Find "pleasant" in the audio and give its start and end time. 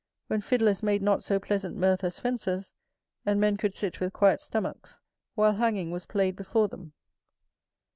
1.39-1.77